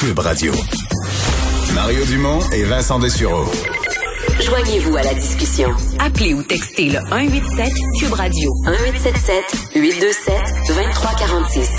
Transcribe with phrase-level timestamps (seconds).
[0.00, 0.50] Cube Radio.
[1.74, 3.44] Mario Dumont et Vincent Dessureau.
[4.40, 5.68] Joignez-vous à la discussion.
[5.98, 10.34] Appelez ou textez le 187 Cube Radio 1877 827
[10.68, 11.70] 2346.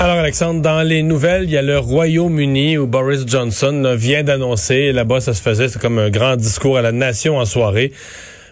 [0.00, 4.90] Alors Alexandre, dans les nouvelles, il y a le Royaume-Uni où Boris Johnson vient d'annoncer,
[4.90, 7.92] là-bas ça se faisait, c'est comme un grand discours à la nation en soirée.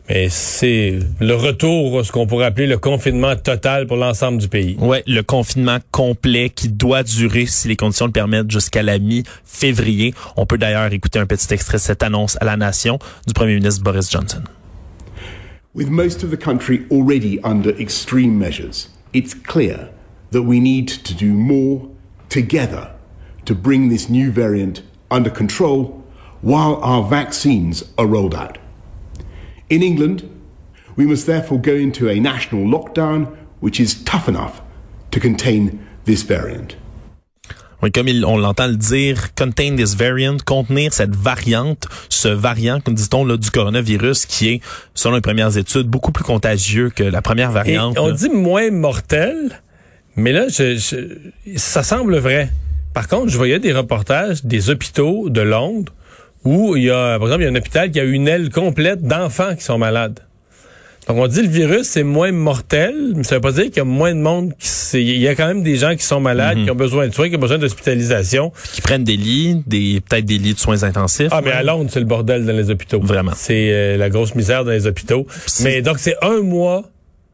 [0.09, 4.77] Mais c'est le retour, ce qu'on pourrait appeler le confinement total pour l'ensemble du pays.
[4.79, 10.13] Ouais, le confinement complet qui doit durer, si les conditions le permettent, jusqu'à la mi-février.
[10.37, 13.55] On peut d'ailleurs écouter un petit extrait de cette annonce à la nation du premier
[13.55, 14.43] ministre Boris Johnson.
[15.75, 19.89] With most of the country already under extreme measures, it's clear
[20.33, 21.89] that we need to do more
[22.29, 22.91] together
[23.47, 26.03] to bring this new variant under control
[26.43, 28.59] while our vaccines are rolled out.
[29.73, 30.25] In England,
[30.99, 33.29] we must therefore go into a national lockdown
[33.61, 34.61] which is tough enough
[35.11, 36.77] to contain this variant.
[37.83, 42.81] Oui, comme il, on l'entend le dire, contain this variant, contenir cette variante, ce variant,
[42.81, 44.61] comme dit-on, là, du coronavirus qui est,
[44.93, 47.97] selon les premières études, beaucoup plus contagieux que la première variante.
[47.97, 49.63] Et on dit moins mortel,
[50.17, 52.51] mais là, je, je, ça semble vrai.
[52.93, 55.95] Par contre, je voyais des reportages des hôpitaux de Londres
[56.45, 58.51] où il y a, par exemple, il y a un hôpital qui a une aile
[58.51, 60.21] complète d'enfants qui sont malades.
[61.09, 63.81] Donc, on dit le virus, c'est moins mortel, mais ça veut pas dire qu'il y
[63.81, 66.59] a moins de monde qui Il y a quand même des gens qui sont malades,
[66.59, 66.65] Mhm.
[66.65, 68.53] qui ont besoin de soins, qui ont besoin d'hospitalisation.
[68.73, 71.29] Qui prennent des lits, des peut-être des lits de soins intensifs.
[71.33, 73.01] Ah, mais à Londres, c'est le bordel dans les hôpitaux.
[73.01, 73.33] Vraiment.
[73.35, 75.27] C'est euh, la grosse misère dans les hôpitaux.
[75.65, 76.85] Mais donc, c'est un mois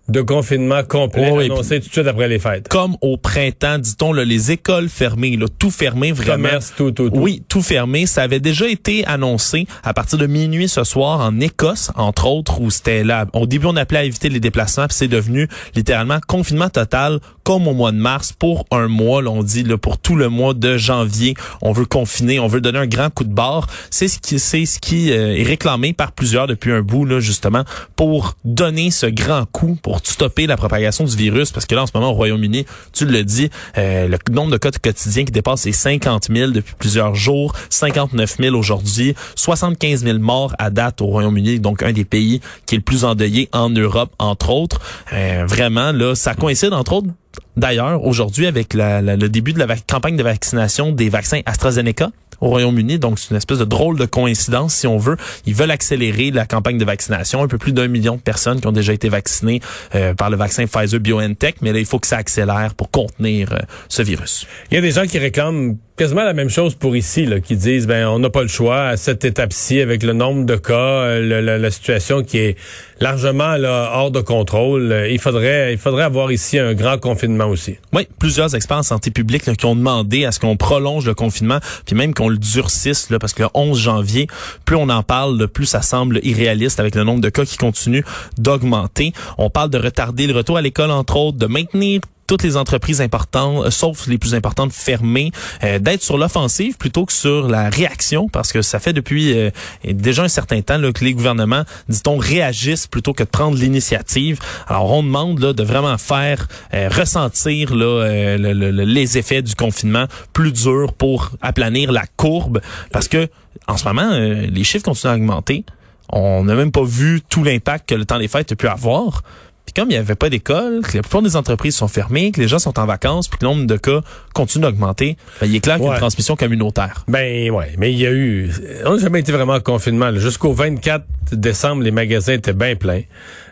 [0.09, 2.69] de confinement complet Oui, annoncé tout de suite après les fêtes.
[2.69, 6.49] Comme au printemps, dit-on, là, les écoles fermées, là, tout fermé vraiment.
[6.49, 7.17] Commerce, tout, tout, tout.
[7.17, 8.07] Oui, tout fermé.
[8.07, 12.61] Ça avait déjà été annoncé à partir de minuit ce soir en Écosse, entre autres,
[12.61, 13.27] où c'était là.
[13.35, 17.69] Au début, on appelait à éviter les déplacements, puis c'est devenu littéralement confinement total, comme
[17.69, 19.23] au mois de mars, pour un mois.
[19.23, 22.61] Là, on dit là, pour tout le mois de janvier, on veut confiner, on veut
[22.61, 23.67] donner un grand coup de barre.
[23.91, 27.21] C'est ce qui, c'est ce qui euh, est réclamé par plusieurs depuis un bout, là,
[27.21, 27.65] justement,
[27.95, 31.87] pour donner ce grand coup, pour stopper la propagation du virus, parce que là, en
[31.87, 35.65] ce moment, au Royaume-Uni, tu le dis, euh, le nombre de cas quotidiens qui dépasse
[35.65, 41.07] les 50 000 depuis plusieurs jours, 59 000 aujourd'hui, 75 000 morts à date au
[41.07, 44.81] Royaume-Uni, donc un des pays qui est le plus endeuillé en Europe, entre autres.
[45.13, 47.09] Euh, vraiment, là, ça coïncide, entre autres,
[47.57, 52.99] D'ailleurs, aujourd'hui, avec le début de la campagne de vaccination des vaccins AstraZeneca au Royaume-Uni,
[53.01, 55.17] donc c'est une espèce de drôle de coïncidence, si on veut.
[55.45, 57.43] Ils veulent accélérer la campagne de vaccination.
[57.43, 59.61] Un peu plus d'un million de personnes qui ont déjà été vaccinées
[59.95, 63.59] euh, par le vaccin Pfizer-BioNTech, mais là, il faut que ça accélère pour contenir euh,
[63.89, 64.47] ce virus.
[64.71, 67.57] Il y a des gens qui réclament quasiment la même chose pour ici, là, qui
[67.57, 70.73] disent ben on n'a pas le choix à cette étape-ci avec le nombre de cas,
[70.75, 72.57] euh, le- la situation qui est
[73.01, 74.93] largement là, hors de contrôle.
[74.93, 77.77] euh, il faudrait, il faudrait avoir ici un grand confinement aussi.
[77.93, 81.15] Oui, plusieurs experts en santé publique là, qui ont demandé à ce qu'on prolonge le
[81.15, 84.29] confinement, puis même qu'on le durcisse, là, parce que le 11 janvier,
[84.65, 88.05] plus on en parle, plus ça semble irréaliste avec le nombre de cas qui continue
[88.39, 89.13] d'augmenter.
[89.37, 93.01] On parle de retarder le retour à l'école, entre autres, de maintenir toutes les entreprises
[93.01, 95.33] importantes, euh, sauf les plus importantes, fermées,
[95.65, 99.51] euh, d'être sur l'offensive plutôt que sur la réaction, parce que ça fait depuis euh,
[99.85, 104.39] déjà un certain temps là, que les gouvernements, dit-on, réagissent plutôt que de prendre l'initiative.
[104.69, 109.57] Alors on demande là, de vraiment faire euh, ressentir le- le- le- les effets du
[109.57, 112.61] confinement plus durs pour aplanir la courbe,
[112.93, 113.29] parce que
[113.67, 115.65] en ce moment, les chiffres continuent à augmenter.
[116.11, 119.23] On n'a même pas vu tout l'impact que le temps des fêtes a pu avoir.
[119.69, 122.41] Puis comme il n'y avait pas d'école, que la plupart des entreprises sont fermées, que
[122.41, 124.01] les gens sont en vacances, puis que le nombre de cas
[124.33, 127.05] continue d'augmenter, ben, il est clair qu'il y a une transmission communautaire.
[127.07, 128.51] Ben ouais, mais il y a eu,
[128.87, 130.11] on n'a jamais été vraiment en confinement.
[130.15, 133.03] Jusqu'au 24 décembre, les magasins étaient bien pleins.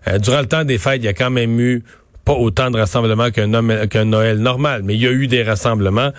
[0.08, 1.85] Euh, durant le temps des fêtes, il y a quand même eu
[2.26, 6.11] pas autant de rassemblements qu'un Noël- normal, mais il y a eu des rassemblements.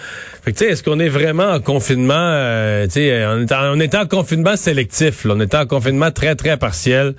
[0.42, 3.52] Fait que tu sais, est-ce qu'on est vraiment en confinement euh, Tu sais, on est
[3.54, 5.26] en, on en confinement sélectif.
[5.26, 5.34] Là.
[5.36, 7.14] On est en confinement très très partiel,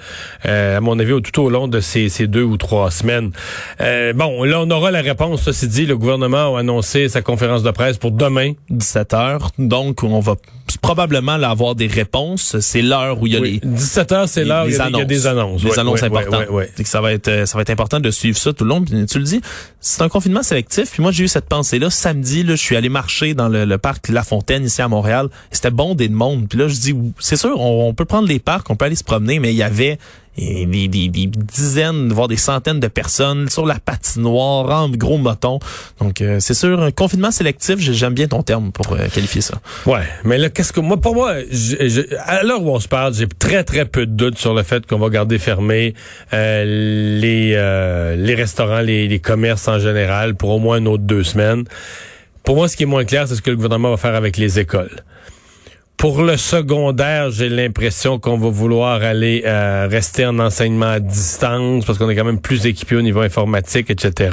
[0.47, 3.31] euh, à mon avis, tout au long de ces, ces deux ou trois semaines.
[3.83, 5.43] Euh, bon, là, on aura la réponse.
[5.43, 8.53] Ceci dit, le gouvernement a annoncé sa conférence de presse pour demain.
[8.71, 10.35] 17 heures, donc on va
[10.81, 12.57] probablement là, avoir des réponses.
[12.61, 14.81] C'est l'heure où il y a Oui, les 17 heures, c'est l'heure où il y,
[14.81, 15.79] a des- il y a des annonces.
[15.79, 16.47] Annonces ouais, importantes.
[16.77, 18.78] que ça va être euh, ça va être important de suivre ça tout le long.
[18.85, 19.41] Tu le dis,
[19.81, 20.93] c'est un confinement sélectif.
[20.93, 21.91] Puis moi, j'ai eu cette pensée-là.
[21.91, 25.29] Samedi, là, je suis allé marcher dans le, parc La Fontaine, ici à Montréal.
[25.51, 26.49] C'était bondé de monde.
[26.49, 29.05] Puis là, je dis, c'est sûr, on peut prendre les parcs, on peut aller se
[29.05, 29.99] promener, mais il y avait
[30.39, 35.59] des, des, des, dizaines, voire des centaines de personnes sur la patinoire, en gros moton.
[36.01, 39.61] Donc, euh, c'est sûr, un confinement sélectif, j'aime bien ton terme pour euh, qualifier ça.
[39.87, 41.35] Ouais, mais là, qu'est-ce que moi, pour moi,
[42.25, 44.87] à l'heure où on se parle, j'ai très très peu de doutes sur le fait
[44.87, 45.95] qu'on va garder fermés
[46.33, 46.65] euh,
[47.21, 47.49] les
[48.19, 51.65] les restaurants, les, les commerces en général pour au moins une autre deux semaines.
[52.45, 54.37] Pour moi, ce qui est moins clair, c'est ce que le gouvernement va faire avec
[54.37, 55.03] les écoles.
[55.99, 61.85] Pour le secondaire, j'ai l'impression qu'on va vouloir aller euh, rester en enseignement à distance
[61.85, 64.31] parce qu'on est quand même plus équipé au niveau informatique, etc.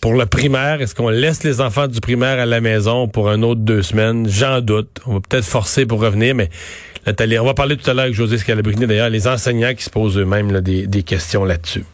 [0.00, 3.42] Pour le primaire, est-ce qu'on laisse les enfants du primaire à la maison pour un
[3.42, 4.26] autre deux semaines?
[4.26, 4.98] J'en doute.
[5.06, 6.48] On va peut-être forcer pour revenir, mais
[7.06, 10.16] on va parler tout à l'heure avec José Scalabrini, d'ailleurs, les enseignants qui se posent
[10.16, 11.84] eux-mêmes des, questions là-dessus.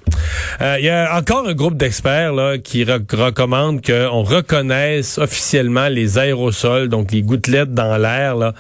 [0.61, 6.19] Euh, il y a encore un groupe d'experts là, qui recommande qu'on reconnaisse officiellement les
[6.19, 8.55] aérosols, donc les gouttelettes dans l'air, là,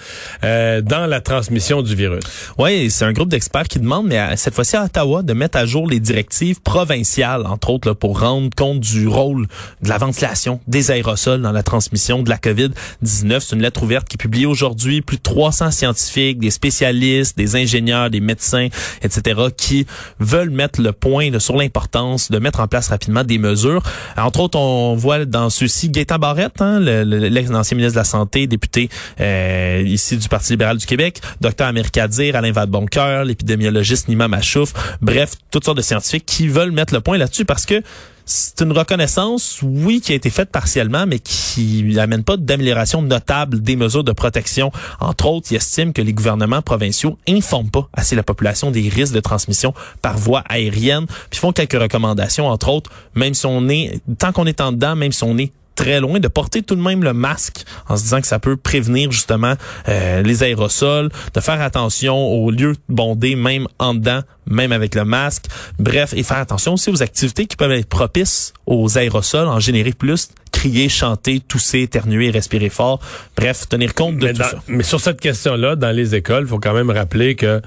[0.44, 2.24] euh, dans la transmission du virus.
[2.58, 5.66] Oui, c'est un groupe d'experts qui demande, mais cette fois-ci à Ottawa, de mettre à
[5.66, 9.46] jour les directives provinciales, entre autres, là, pour rendre compte du rôle
[9.82, 13.40] de la ventilation des aérosols dans la transmission de la COVID-19.
[13.40, 15.02] C'est une lettre ouverte qui est publiée aujourd'hui.
[15.02, 18.68] Plus de 300 scientifiques, des spécialistes, des ingénieurs, des médecins,
[19.02, 19.86] etc., qui
[20.18, 23.82] veulent mettre le point sur l'importance de mettre en place rapidement des mesures.
[24.16, 28.88] Entre autres, on voit dans ceux-ci Gaétan Barrette, hein, l'ancien ministre de la Santé, député
[29.20, 34.72] euh, ici du Parti libéral du Québec, docteur Amir Kadir, Alain Vadeboncoeur, l'épidémiologiste Nima Machouf,
[35.00, 37.82] bref, toutes sortes de scientifiques qui veulent mettre le point là-dessus parce que
[38.24, 43.60] c'est une reconnaissance, oui, qui a été faite partiellement, mais qui n'amène pas d'amélioration notable
[43.60, 44.70] des mesures de protection.
[45.00, 49.14] Entre autres, il estime que les gouvernements provinciaux informent pas assez la population des risques
[49.14, 54.00] de transmission par voie aérienne, puis font quelques recommandations, entre autres, même si on est,
[54.18, 56.82] tant qu'on est en dedans, même si on est très loin, de porter tout de
[56.82, 59.54] même le masque en se disant que ça peut prévenir justement
[59.88, 65.06] euh, les aérosols, de faire attention aux lieux bondés même en dedans, même avec le
[65.06, 65.46] masque.
[65.78, 69.92] Bref, et faire attention aussi aux activités qui peuvent être propices aux aérosols, en générer
[69.92, 73.00] plus, crier, chanter, tousser, éternuer, respirer fort.
[73.34, 74.58] Bref, tenir compte de tout ça.
[74.68, 77.62] Mais sur cette question-là, dans les écoles, il faut quand même rappeler que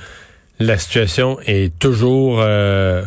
[0.60, 2.42] la situation est toujours...
[2.42, 3.04] Euh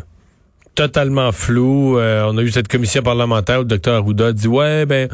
[0.77, 1.99] totalement flou.
[1.99, 5.09] Euh, on a eu cette commission parlementaire où le docteur Arruda dit ouais ben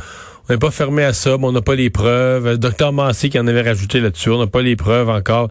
[0.48, 2.58] on n'est pas fermé à ça, mais on n'a pas les preuves.
[2.58, 5.48] Docteur Massé qui en avait rajouté là-dessus, on n'a pas les preuves encore.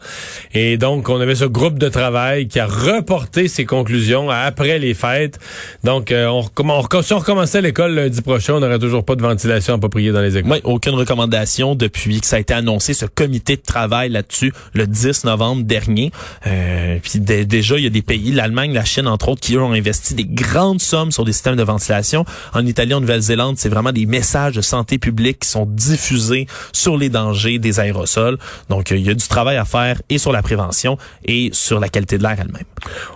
[0.53, 4.93] Et donc, on avait ce groupe de travail qui a reporté ses conclusions après les
[4.93, 5.39] fêtes.
[5.85, 9.21] Donc, euh, on, on, si on recommençait l'école lundi prochain, on n'aurait toujours pas de
[9.21, 10.51] ventilation appropriée dans les écoles.
[10.51, 14.87] Oui, aucune recommandation depuis que ça a été annoncé, ce comité de travail là-dessus, le
[14.87, 16.11] 10 novembre dernier.
[16.47, 19.61] Euh, puis déjà, il y a des pays, l'Allemagne, la Chine, entre autres, qui eux
[19.61, 22.25] ont investi des grandes sommes sur des systèmes de ventilation.
[22.53, 26.97] En Italie, en Nouvelle-Zélande, c'est vraiment des messages de santé santé qui sont diffusés sur
[26.97, 28.37] les dangers des aérosols.
[28.69, 31.79] Donc, euh, il y a du travail à faire et sur la prévention et sur
[31.79, 32.63] la qualité de l'air elle-même.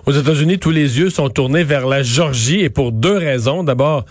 [0.06, 3.64] Aux États-Unis, tous les yeux sont tournés vers la Georgie et pour deux raisons.
[3.64, 4.06] D'abord,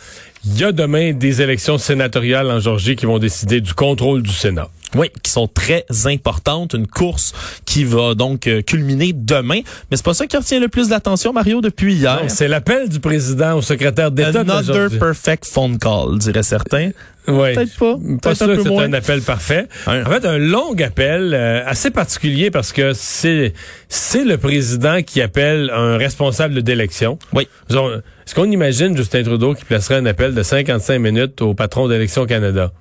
[0.44, 4.32] il y a demain des élections sénatoriales en Georgie qui vont décider du contrôle du
[4.32, 4.68] Sénat.
[4.94, 6.74] Oui, qui sont très importantes.
[6.74, 7.32] Une course
[7.64, 9.60] qui va donc euh, culminer demain.
[9.90, 12.22] Mais c'est pas ça qui retient le plus d'attention, Mario, depuis hier.
[12.28, 14.40] C'est l'appel du président au secrétaire d'État.
[14.40, 16.90] Another perfect phone call, dirait certains.
[17.26, 17.54] Oui.
[17.54, 17.96] Peut-être pas.
[18.22, 19.66] Pas sûr que c'est un appel parfait.
[19.86, 23.54] En fait, un long appel euh, assez particulier parce que c'est
[23.88, 27.18] c'est le président qui appelle un responsable d'élection.
[27.32, 27.48] Oui.
[27.70, 32.26] Est-ce qu'on imagine Justin Trudeau qui placerait un appel de 55 minutes au patron d'Élection
[32.26, 32.72] Canada?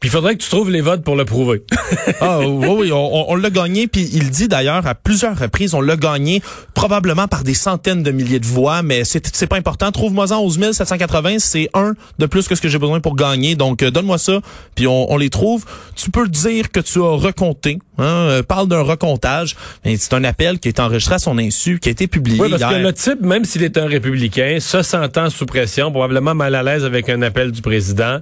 [0.00, 1.62] Puis il faudrait que tu trouves les votes pour le prouver.
[2.20, 3.86] ah oui, oui, on, on l'a gagné.
[3.86, 6.42] Puis il dit d'ailleurs à plusieurs reprises, on l'a gagné
[6.74, 9.90] probablement par des centaines de milliers de voix, mais c'est c'est pas important.
[9.92, 13.54] Trouve-moi-en 11 780, c'est un de plus que ce que j'ai besoin pour gagner.
[13.54, 14.40] Donc euh, donne-moi ça,
[14.74, 15.64] puis on, on, les trouve.
[15.94, 17.78] Tu peux dire que tu as recompté.
[17.98, 19.56] Hein, euh, parle d'un recomptage.
[19.84, 22.60] C'est un appel qui est enregistré à son insu, qui a été publié Oui, parce
[22.60, 22.70] hier.
[22.70, 26.62] que le type, même s'il est un républicain, se sentant sous pression, probablement mal à
[26.62, 28.18] l'aise avec un appel du président,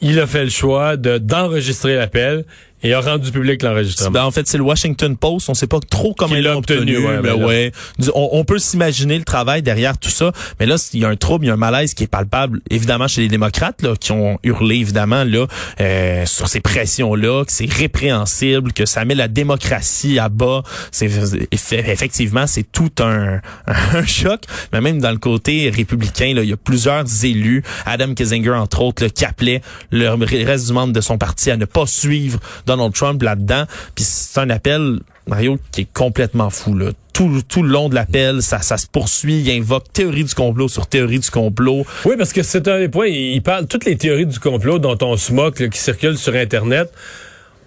[0.00, 2.44] il a fait le choix de d'enregistrer l'appel
[2.82, 4.10] et a rendu public l'enregistrement.
[4.10, 5.48] Ben, en fait, c'est le Washington Post.
[5.48, 6.78] On sait pas trop comment il l'a obtenu.
[6.96, 7.72] obtenu, ouais, mais ben ouais.
[8.14, 10.32] On, on peut s'imaginer le travail derrière tout ça.
[10.60, 12.60] Mais là, il y a un trouble, il y a un malaise qui est palpable,
[12.70, 15.46] évidemment, chez les démocrates, là, qui ont hurlé, évidemment, là,
[15.80, 20.62] euh, sur ces pressions-là, que c'est répréhensible, que ça met la démocratie à bas.
[20.92, 24.42] C'est eff- effectivement, c'est tout un, un choc.
[24.72, 28.82] Mais même dans le côté républicain, là, il y a plusieurs élus, Adam Kissinger, entre
[28.82, 30.08] autres, là, qui appelaient le
[30.46, 33.64] reste du membre de son parti à ne pas suivre Donald Trump là-dedans.
[33.94, 36.76] Puis c'est un appel, Mario, qui est complètement fou.
[37.12, 39.40] Tout, tout le long de l'appel, ça, ça se poursuit.
[39.40, 41.86] Il invoque théorie du complot sur théorie du complot.
[42.04, 43.06] Oui, parce que c'est un des points.
[43.06, 46.92] Il parle toutes les théories du complot dont on se moque, qui circulent sur Internet.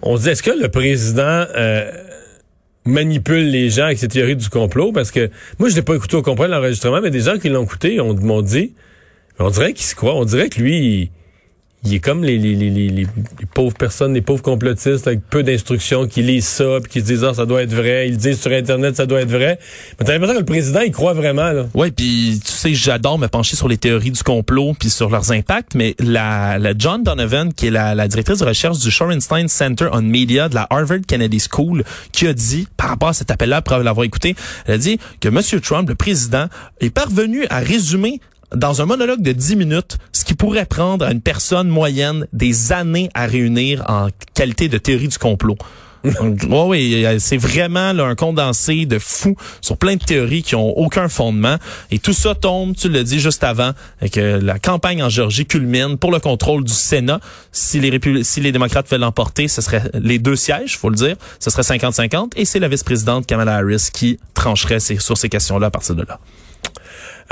[0.02, 1.90] On se dit, est-ce que le président euh,
[2.84, 4.92] manipule les gens avec ces théories du complot?
[4.92, 7.64] Parce que moi, je l'ai pas écouté au complet l'enregistrement, mais des gens qui l'ont
[7.64, 8.72] écouté ont- m'ont dit,
[9.38, 10.14] on dirait qu'il se croit.
[10.14, 11.10] On dirait que lui,
[11.84, 13.06] il est comme les, les, les, les,
[13.54, 17.24] pauvres personnes, les pauvres complotistes avec peu d'instructions qui lisent ça puis qui se disent
[17.24, 19.58] ah ça doit être vrai, ils disent sur internet ça doit être vrai.
[19.98, 21.66] Mais t'as l'impression que le président il croit vraiment là.
[21.74, 25.32] Ouais, puis tu sais, j'adore me pencher sur les théories du complot puis sur leurs
[25.32, 29.48] impacts, mais la, la John Donovan, qui est la, la directrice de recherche du Shorenstein
[29.48, 33.30] Center on Media de la Harvard Kennedy School, qui a dit, par rapport à cet
[33.30, 34.34] appel-là, après l'avoir écouté,
[34.66, 35.40] elle a dit que M.
[35.60, 36.46] Trump, le président,
[36.80, 38.20] est parvenu à résumer
[38.54, 42.72] dans un monologue de 10 minutes, ce qui pourrait prendre à une personne moyenne des
[42.72, 45.56] années à réunir en qualité de théorie du complot.
[46.48, 50.76] Ouais, oui, c'est vraiment là, un condensé de fou sur plein de théories qui ont
[50.78, 51.56] aucun fondement.
[51.90, 55.46] Et tout ça tombe, tu l'as dit juste avant, et que la campagne en Géorgie
[55.46, 57.20] culmine pour le contrôle du Sénat.
[57.52, 61.16] Si les, si les démocrates veulent l'emporter, ce serait les deux sièges, faut le dire.
[61.38, 62.32] Ce serait 50-50.
[62.36, 66.18] Et c'est la vice-présidente Kamala Harris qui trancherait sur ces questions-là à partir de là.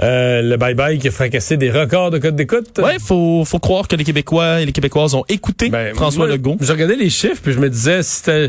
[0.02, 2.78] Euh, le bye-bye qui a fracassé des records de code d'écoute.
[2.78, 6.34] Ouais, faut, faut croire que les Québécois et les Québécoises ont écouté Ben, François moi,
[6.36, 6.56] Legault.
[6.60, 8.48] Je regardais les chiffres puis je me disais si t'as-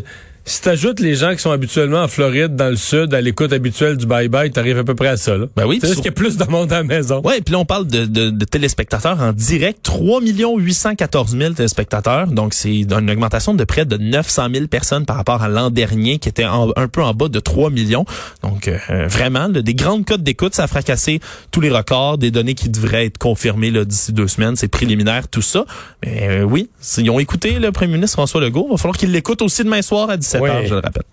[0.49, 3.97] si t'ajoutes les gens qui sont habituellement en Floride, dans le sud, à l'écoute habituelle
[3.97, 5.37] du bye-bye, t'arrives à peu près à ça.
[5.37, 5.45] Là.
[5.55, 7.21] Ben oui, C'est juste sur- qu'il y a plus de monde à la maison?
[7.23, 12.27] Ouais, puis là on parle de, de, de téléspectateurs en direct, 3 814 000 téléspectateurs,
[12.27, 16.17] donc c'est une augmentation de près de 900 000 personnes par rapport à l'an dernier
[16.19, 18.05] qui était en- un peu en bas de 3 millions.
[18.43, 21.19] Donc euh, vraiment, là, des grandes cotes d'écoute, ça a fracassé
[21.51, 25.27] tous les records, des données qui devraient être confirmées là, d'ici deux semaines, c'est préliminaire
[25.27, 25.65] tout ça.
[26.05, 29.11] Mais euh, oui, ils ont écouté le premier ministre François Legault, il va falloir qu'ils
[29.11, 30.67] l'écoutent aussi demain soir à 17h, Oui.
[30.67, 31.03] je le rappelle.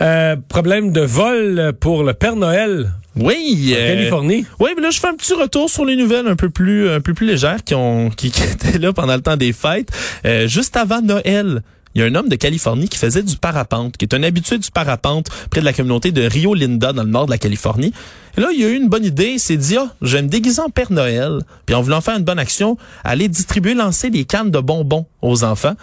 [0.00, 4.46] Euh, problème de vol pour le Père Noël Oui, en euh, Californie.
[4.58, 7.00] Oui, mais là, je fais un petit retour sur les nouvelles un peu plus, un
[7.00, 9.90] peu plus légères qui ont, qui, qui étaient là pendant le temps des fêtes.
[10.24, 11.62] Euh, juste avant Noël,
[11.94, 14.56] il y a un homme de Californie qui faisait du parapente, qui est un habitué
[14.56, 17.92] du parapente près de la communauté de Rio Linda dans le nord de la Californie.
[18.38, 19.32] Et là, il a eu une bonne idée.
[19.34, 21.40] Il s'est dit, ah, je vais me déguiser en Père Noël.
[21.66, 25.44] Puis en voulant faire une bonne action, aller distribuer, lancer des cannes de bonbons aux
[25.44, 25.74] enfants.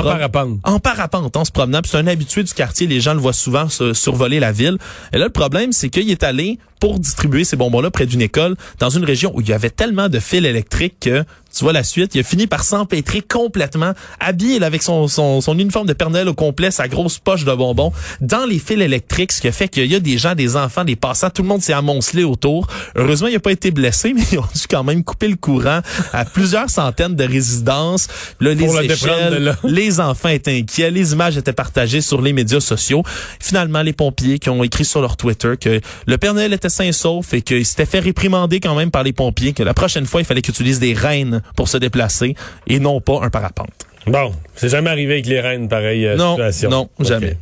[0.00, 0.58] En parapente.
[0.64, 1.80] En parapente, en se promenant.
[1.82, 2.86] Puis C'est un habitué du quartier.
[2.86, 4.78] Les gens le voient souvent se- survoler la ville.
[5.12, 8.56] Et là, le problème, c'est qu'il est allé pour distribuer ces bonbons-là près d'une école
[8.78, 11.24] dans une région où il y avait tellement de fils électriques que,
[11.54, 15.40] tu vois la suite, il a fini par s'empêtrer complètement, habillé là, avec son, son,
[15.40, 18.80] son uniforme de Père Noël au complet, sa grosse poche de bonbons, dans les fils
[18.80, 21.42] électriques, ce qui a fait qu'il y a des gens, des enfants, des passants, tout
[21.42, 22.66] le monde s'est amoncelé autour.
[22.96, 25.80] Heureusement, il n'a pas été blessé, mais ils ont dû quand même couper le courant
[26.12, 28.08] à plusieurs centaines de résidences.
[28.40, 32.60] Là, les le échelles, les enfants étaient inquiets, les images étaient partagées sur les médias
[32.60, 33.02] sociaux.
[33.40, 36.84] Finalement, les pompiers qui ont écrit sur leur Twitter que le Père Noël était sain
[36.84, 40.06] et sauf et qu'il s'était fait réprimander quand même par les pompiers, que la prochaine
[40.06, 42.34] fois, il fallait qu'ils utilisent des rennes pour se déplacer
[42.66, 43.86] et non pas un parapente.
[44.06, 46.68] Bon, c'est jamais arrivé avec les reines, pareille euh, Non, situation.
[46.70, 47.38] non, jamais.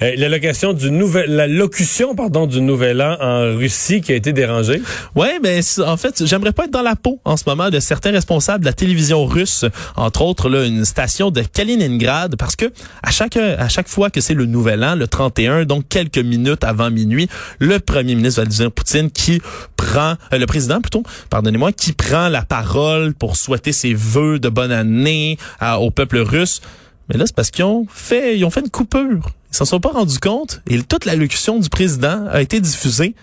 [0.00, 4.14] Euh, la location du nouvel, la locution, pardon, du nouvel an en Russie qui a
[4.14, 4.80] été dérangée.
[5.14, 8.10] Ouais, mais en fait, j'aimerais pas être dans la peau en ce moment de certains
[8.10, 12.66] responsables de la télévision russe, entre autres là, une station de Kaliningrad, parce que
[13.02, 16.64] à chaque à chaque fois que c'est le Nouvel An, le 31, donc quelques minutes
[16.64, 19.42] avant minuit, le Premier ministre Vladimir Poutine qui
[19.76, 24.48] prend euh, le président plutôt, pardonnez-moi, qui prend la parole pour souhaiter ses vœux de
[24.48, 26.60] bonne année à- au peuple russe.
[27.08, 29.30] Mais là, c'est parce qu'ils ont fait, ils ont fait une coupure.
[29.50, 33.14] Ils s'en sont pas rendus compte et toute l'allocution du président a été diffusée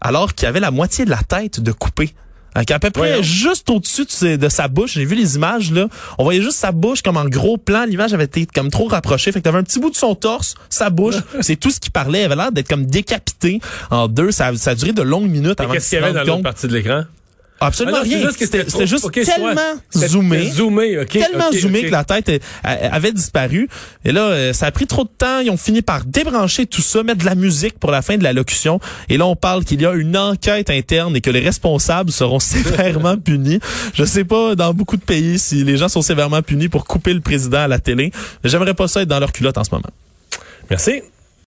[0.00, 2.12] alors qu'il avait la moitié de la tête de coupée.
[2.54, 4.94] À peu près juste au-dessus de, sa bouche.
[4.94, 5.86] J'ai vu les images, là.
[6.18, 7.84] On voyait juste sa bouche comme en gros plan.
[7.84, 9.30] L'image avait été comme trop rapprochée.
[9.30, 11.14] Fait que t'avais un petit bout de son torse, sa bouche.
[11.40, 12.22] C'est tout ce qui parlait.
[12.22, 13.60] Il avait l'air d'être comme décapité
[13.90, 14.32] en deux.
[14.32, 16.42] Ça, a- ça a duré de longues minutes avant Qu'est-ce qu'il y avait dans l'autre
[16.42, 17.04] partie de l'écran?
[17.62, 18.28] Absolument Ah non, rien.
[18.36, 19.60] C'était juste ok, tellement
[19.94, 20.50] zoomé.
[20.50, 21.06] Zoomé.
[21.06, 23.68] Tellement zoomé que la tête euh, avait disparu.
[24.04, 25.40] Et là, euh, ça a pris trop de temps.
[25.40, 28.24] Ils ont fini par débrancher tout ça, mettre de la musique pour la fin de
[28.24, 28.80] la locution.
[29.10, 32.38] Et là, on parle qu'il y a une enquête interne et que les responsables seront
[32.40, 33.60] sévèrement punis.
[33.92, 37.12] Je sais pas dans beaucoup de pays si les gens sont sévèrement punis pour couper
[37.12, 38.10] le président à la télé.
[38.42, 39.90] J'aimerais pas ça être dans leur culotte en ce moment.
[40.70, 41.02] Merci.